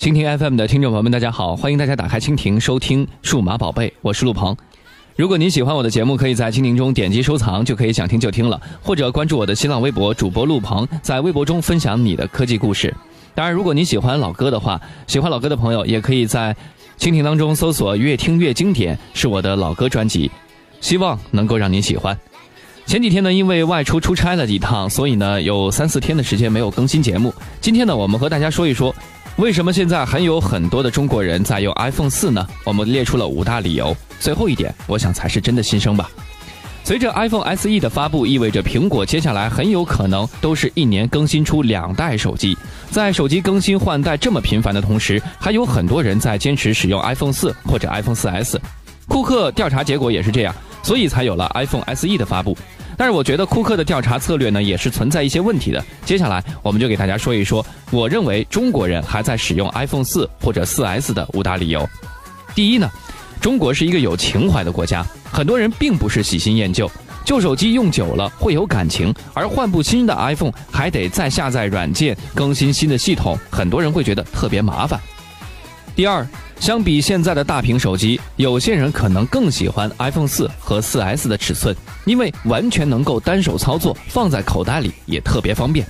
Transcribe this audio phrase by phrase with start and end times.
[0.00, 1.54] 蜻蜓 FM 的听众朋友们，大家好！
[1.54, 4.56] 欢迎大家打开蜻蜓收听《数码宝贝》，我是陆鹏。
[5.14, 12.94] 如果您喜欢我的节目，可以在蜻蜓中点击收藏，就可以想听就听了；或者关注我的新浪微博主播陆鹏，在微博中分享你的科技故事。
[13.34, 16.56] 当然，如果你喜欢老歌的话，喜欢老歌的朋友也可以在
[16.98, 20.30] 蜻蜓当中搜索“越听越经典”，是我的老歌专辑，
[20.80, 22.18] 希望能够让您喜欢。
[22.86, 27.34] 前几天呢，因为外出出差了几趟，所以呢有三四天的时间没有更新节目。
[27.60, 28.94] 今天呢，我们和大家说一说。
[29.40, 32.46] 为什么现在还有很多的中国人在用 iPhone 四呢？
[32.62, 33.96] 我们列出了五大理由。
[34.18, 36.10] 最后一点，我想才是真的心声吧。
[36.84, 42.54] 随着 iPhone SE 的发布，意味着苹果接下来很有可能都是一年更新出两代手机。
[42.90, 48.60] 在手机更新换代这么频繁的同时，还有很多人在坚持使用 iPhone 四或者 iPhone 四 S。
[49.08, 52.54] 库克调查结果也是这样，所以才有了 iPhone SE 的发布。
[53.00, 55.82] 但是我觉得库克的调查策略呢，也是存在一些问题的。
[56.04, 61.88] 接下来我们就给大家说一说，我认为中国人还在使用 iPhone 四或者四 S 的五大理由。
[62.54, 62.90] 第一呢，
[63.40, 66.90] 中国是一个有情怀的国家，很多人并不是喜新厌旧，
[67.24, 75.00] 旧手机用久了会有感情，而换部新的 iPhone 还得再下载软件、更新新的系统，很多人会觉得特别麻烦。
[75.96, 76.28] 第二。
[76.60, 85.86] 相比现在的大屏手机，有些人可能更喜欢 iPhone 四和四 S 的尺寸，因为完全能够单手操作，放在口袋里也特别方便。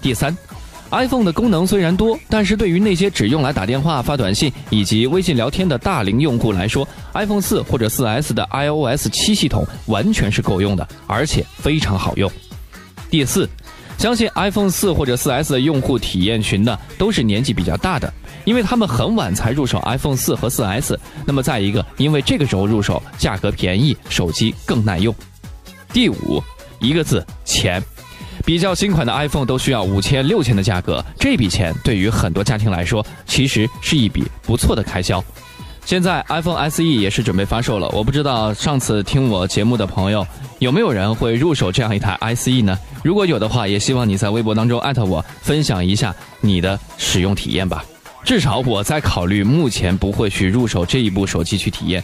[0.00, 0.34] 第三
[0.90, 12.30] ，iPhone 的功能虽然多，但是对于那些只用来打电话、发短信以及微信聊天的大龄用户来说，iPhone 四或者四 S 的 iOS 七系统完全是够用的，而且非常好用。
[13.10, 13.46] 第四。
[13.98, 18.12] 相信 iPhone 四或者四 S 的用户体验群呢，都是年纪比较大的，
[18.46, 20.98] 因为他们很晚才入手 iPhone 四和四 S。
[21.26, 25.14] 那么再一个，因为这个时候入手价格便宜，手机更耐用。
[25.92, 26.42] 第五，
[26.78, 27.82] 一个字钱，
[28.44, 35.22] 比较新款的 iPhone 都需要五千六千的价格，这笔钱对于很多家庭来说，其实是一笔不错的开销。
[35.84, 40.26] 现在 iPhone SE 也是准备发售了，我不知道上次听我节目的朋友
[40.58, 42.76] 有没有人会入手这样一台 SE 呢？
[43.04, 47.84] 如果有的话，也希望你在微博当中艾特我，分享一下你的使用体验吧。
[48.26, 52.02] 至少我在考虑，目前不会去入手这一部手机去体验，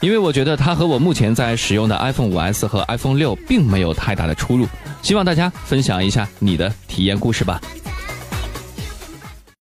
[0.00, 4.66] 因为我觉得它和我目前在使用的 iPhone 5S 和 iPhone 6并没有太大的出入。
[5.02, 7.60] 希望大家分享一下你的体验故事吧。